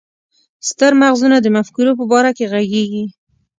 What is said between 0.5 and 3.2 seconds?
ستر مغزونه د مفکورو په باره کې ږغيږي.